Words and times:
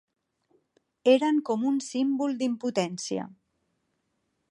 Eren 1.13 1.37
com 1.51 1.67
un 1.73 1.79
símbol 1.89 2.35
d'impotència 2.41 3.31